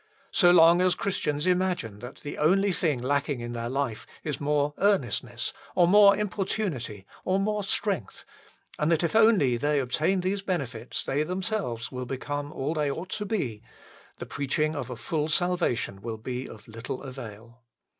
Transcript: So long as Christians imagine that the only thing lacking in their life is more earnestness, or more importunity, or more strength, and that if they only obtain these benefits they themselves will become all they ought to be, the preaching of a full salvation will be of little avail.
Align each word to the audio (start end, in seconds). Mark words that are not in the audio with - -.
So 0.31 0.49
long 0.49 0.81
as 0.81 0.95
Christians 0.95 1.45
imagine 1.45 1.99
that 1.99 2.21
the 2.21 2.39
only 2.39 2.71
thing 2.71 3.03
lacking 3.03 3.39
in 3.39 3.53
their 3.53 3.69
life 3.69 4.07
is 4.23 4.41
more 4.41 4.73
earnestness, 4.79 5.53
or 5.75 5.87
more 5.87 6.17
importunity, 6.17 7.05
or 7.23 7.39
more 7.39 7.63
strength, 7.63 8.25
and 8.79 8.91
that 8.91 9.03
if 9.03 9.11
they 9.11 9.19
only 9.19 9.57
obtain 9.79 10.21
these 10.21 10.41
benefits 10.41 11.03
they 11.03 11.21
themselves 11.21 11.91
will 11.91 12.07
become 12.07 12.51
all 12.51 12.73
they 12.73 12.89
ought 12.89 13.11
to 13.11 13.27
be, 13.27 13.61
the 14.17 14.25
preaching 14.25 14.75
of 14.75 14.89
a 14.89 14.95
full 14.95 15.27
salvation 15.29 16.01
will 16.01 16.17
be 16.17 16.49
of 16.49 16.67
little 16.67 17.03
avail. 17.03 17.59